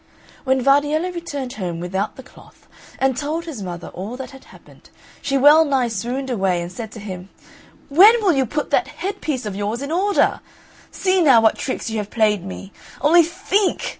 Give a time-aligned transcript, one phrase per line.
[0.45, 2.67] When Vardiello returned home without the cloth,
[2.97, 4.89] and told his mother all that had happened,
[5.21, 7.29] she wellnigh swooned away, and said to him,
[7.87, 10.39] "When will you put that headpiece of yours in order?
[10.89, 12.71] See now what tricks you have played me
[13.03, 13.85] only think!